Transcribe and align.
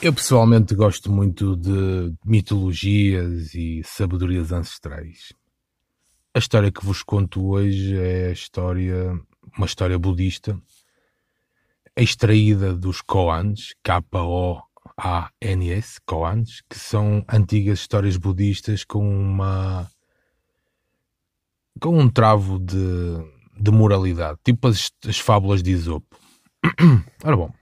Eu 0.00 0.12
pessoalmente 0.12 0.76
gosto 0.76 1.10
muito 1.10 1.56
de 1.56 2.14
mitologias 2.24 3.52
e 3.52 3.82
sabedorias 3.84 4.52
ancestrais. 4.52 5.32
A 6.32 6.38
história 6.38 6.70
que 6.70 6.86
vos 6.86 7.02
conto 7.02 7.44
hoje 7.48 7.98
é 7.98 8.28
a 8.28 8.32
história, 8.32 9.20
uma 9.56 9.66
história 9.66 9.98
budista, 9.98 10.56
extraída 11.96 12.76
dos 12.76 13.00
Koans, 13.00 13.74
K-O-A-N-S, 13.82 14.60
Koans, 16.06 16.62
que 16.70 16.78
são 16.78 17.24
antigas 17.28 17.80
histórias 17.80 18.16
budistas 18.16 18.84
com 18.84 19.04
uma 19.04 19.90
com 21.80 21.98
um 21.98 22.08
travo 22.08 22.60
de, 22.60 22.76
de 23.60 23.72
moralidade, 23.72 24.38
tipo 24.44 24.68
as, 24.68 24.92
as 25.04 25.18
fábulas 25.18 25.60
de 25.60 25.72
Isopo. 25.72 26.16
Ora 27.24 27.36
bom, 27.36 27.52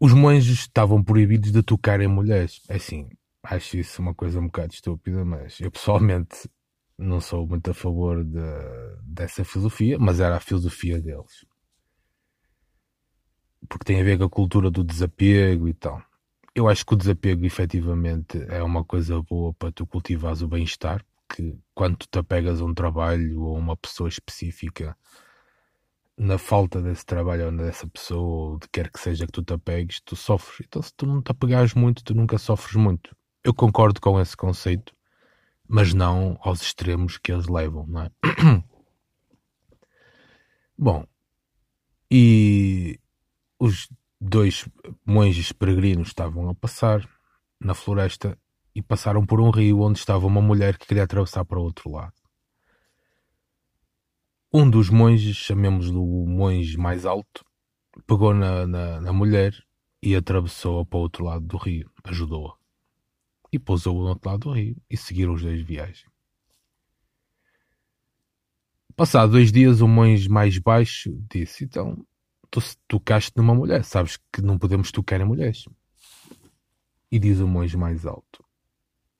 os 0.00 0.12
monges 0.12 0.60
estavam 0.60 1.02
proibidos 1.02 1.52
de 1.52 1.62
tocar 1.62 2.00
em 2.00 2.06
mulheres. 2.06 2.62
É 2.68 2.76
assim, 2.76 3.08
acho 3.42 3.76
isso 3.76 4.02
uma 4.02 4.14
coisa 4.14 4.40
um 4.40 4.46
bocado 4.46 4.74
estúpida, 4.74 5.24
mas 5.24 5.60
eu 5.60 5.70
pessoalmente 5.70 6.48
não 6.98 7.20
sou 7.20 7.46
muito 7.46 7.70
a 7.70 7.74
favor 7.74 8.24
de, 8.24 8.40
dessa 9.02 9.44
filosofia, 9.44 9.98
mas 9.98 10.20
era 10.20 10.36
a 10.36 10.40
filosofia 10.40 11.00
deles. 11.00 11.44
Porque 13.68 13.84
tem 13.84 14.00
a 14.00 14.04
ver 14.04 14.18
com 14.18 14.24
a 14.24 14.30
cultura 14.30 14.70
do 14.70 14.84
desapego 14.84 15.68
e 15.68 15.74
tal. 15.74 16.02
Eu 16.54 16.68
acho 16.68 16.86
que 16.86 16.94
o 16.94 16.96
desapego 16.96 17.44
efetivamente 17.44 18.38
é 18.48 18.62
uma 18.62 18.84
coisa 18.84 19.20
boa 19.22 19.52
para 19.54 19.72
tu 19.72 19.86
cultivares 19.86 20.40
o 20.40 20.48
bem-estar, 20.48 21.04
que 21.28 21.58
quando 21.74 21.96
tu 21.98 22.06
te 22.10 22.18
apegas 22.18 22.60
a 22.60 22.64
um 22.64 22.72
trabalho 22.72 23.42
ou 23.42 23.56
a 23.56 23.58
uma 23.58 23.76
pessoa 23.76 24.08
específica, 24.08 24.96
na 26.16 26.38
falta 26.38 26.80
desse 26.80 27.04
trabalho 27.04 27.46
ou 27.46 27.52
dessa 27.52 27.86
pessoa, 27.86 28.52
ou 28.52 28.58
de 28.58 28.68
quer 28.68 28.90
que 28.90 28.98
seja 28.98 29.26
que 29.26 29.32
tu 29.32 29.42
te 29.42 29.52
apegues, 29.52 30.00
tu 30.00 30.16
sofres. 30.16 30.66
Então, 30.66 30.80
se 30.80 30.92
tu 30.96 31.06
não 31.06 31.20
te 31.22 31.30
apegares 31.30 31.74
muito, 31.74 32.02
tu 32.02 32.14
nunca 32.14 32.38
sofres 32.38 32.76
muito. 32.76 33.14
Eu 33.44 33.54
concordo 33.54 34.00
com 34.00 34.20
esse 34.20 34.36
conceito, 34.36 34.94
mas 35.68 35.92
não 35.92 36.38
aos 36.40 36.62
extremos 36.62 37.18
que 37.18 37.32
eles 37.32 37.46
levam, 37.46 37.86
não 37.86 38.02
é? 38.02 38.10
Bom, 40.78 41.06
e 42.10 43.00
os 43.58 43.88
dois 44.20 44.68
monges 45.04 45.52
peregrinos 45.52 46.08
estavam 46.08 46.48
a 46.48 46.54
passar 46.54 47.08
na 47.60 47.74
floresta 47.74 48.38
e 48.74 48.82
passaram 48.82 49.24
por 49.24 49.40
um 49.40 49.50
rio 49.50 49.80
onde 49.80 49.98
estava 49.98 50.26
uma 50.26 50.42
mulher 50.42 50.76
que 50.76 50.86
queria 50.86 51.04
atravessar 51.04 51.44
para 51.44 51.58
o 51.58 51.62
outro 51.62 51.90
lado. 51.90 52.25
Um 54.58 54.70
dos 54.70 54.88
monges, 54.88 55.36
chamemos-lhe 55.36 55.98
o 55.98 56.24
monge 56.26 56.78
mais 56.78 57.04
alto, 57.04 57.44
pegou 58.06 58.32
na, 58.32 58.66
na, 58.66 59.00
na 59.02 59.12
mulher 59.12 59.54
e 60.02 60.16
atravessou-a 60.16 60.82
para 60.82 60.96
o 60.96 61.02
outro 61.02 61.24
lado 61.26 61.44
do 61.44 61.58
rio, 61.58 61.90
ajudou-a. 62.04 62.56
E 63.52 63.58
pousou 63.58 64.00
do 64.00 64.08
outro 64.08 64.30
lado 64.30 64.40
do 64.48 64.52
rio 64.52 64.74
e 64.88 64.96
seguiram 64.96 65.34
os 65.34 65.42
dois 65.42 65.60
viagem. 65.60 66.08
Passados 68.96 69.30
dois 69.30 69.52
dias, 69.52 69.82
o 69.82 69.86
monge 69.86 70.26
mais 70.26 70.56
baixo 70.56 71.22
disse: 71.30 71.64
Então, 71.64 72.02
tu 72.50 72.58
tocaste 72.88 73.32
numa 73.36 73.54
mulher, 73.54 73.84
sabes 73.84 74.18
que 74.32 74.40
não 74.40 74.58
podemos 74.58 74.90
tocar 74.90 75.20
em 75.20 75.26
mulheres. 75.26 75.66
E 77.12 77.18
diz 77.18 77.40
o 77.40 77.46
monge 77.46 77.76
mais 77.76 78.06
alto: 78.06 78.42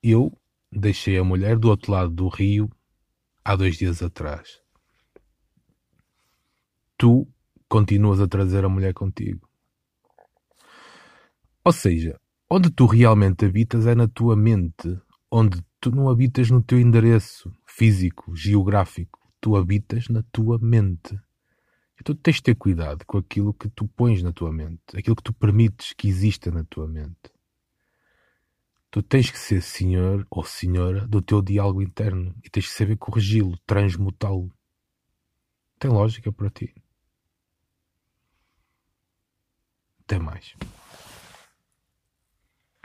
Eu 0.02 0.32
deixei 0.72 1.18
a 1.18 1.24
mulher 1.24 1.58
do 1.58 1.68
outro 1.68 1.92
lado 1.92 2.10
do 2.10 2.26
rio 2.26 2.70
há 3.44 3.54
dois 3.54 3.76
dias 3.76 4.02
atrás 4.02 4.64
tu 6.96 7.26
continuas 7.68 8.20
a 8.20 8.28
trazer 8.28 8.64
a 8.64 8.68
mulher 8.68 8.94
contigo. 8.94 9.48
Ou 11.64 11.72
seja, 11.72 12.20
onde 12.48 12.70
tu 12.70 12.86
realmente 12.86 13.44
habitas 13.44 13.86
é 13.86 13.94
na 13.94 14.06
tua 14.06 14.36
mente, 14.36 14.98
onde 15.30 15.64
tu 15.80 15.90
não 15.90 16.08
habitas 16.08 16.50
no 16.50 16.62
teu 16.62 16.78
endereço 16.78 17.52
físico, 17.66 18.34
geográfico, 18.36 19.20
tu 19.40 19.56
habitas 19.56 20.08
na 20.08 20.22
tua 20.30 20.58
mente. 20.58 21.18
Então 22.00 22.14
tens 22.14 22.36
de 22.36 22.44
ter 22.44 22.54
cuidado 22.54 23.04
com 23.06 23.18
aquilo 23.18 23.52
que 23.52 23.68
tu 23.68 23.88
pões 23.88 24.22
na 24.22 24.32
tua 24.32 24.52
mente, 24.52 24.96
aquilo 24.96 25.16
que 25.16 25.22
tu 25.22 25.32
permites 25.32 25.92
que 25.92 26.08
exista 26.08 26.50
na 26.50 26.64
tua 26.64 26.86
mente. 26.86 27.32
Tu 28.90 29.02
tens 29.02 29.30
que 29.30 29.38
ser 29.38 29.60
senhor 29.60 30.26
ou 30.30 30.44
senhora 30.44 31.06
do 31.06 31.20
teu 31.20 31.42
diálogo 31.42 31.82
interno 31.82 32.34
e 32.44 32.48
tens 32.48 32.66
que 32.68 32.72
saber 32.72 32.96
corrigi-lo, 32.96 33.58
transmutá-lo. 33.66 34.50
Tem 35.78 35.90
lógica 35.90 36.32
para 36.32 36.48
ti. 36.48 36.74
Mais. 40.18 40.56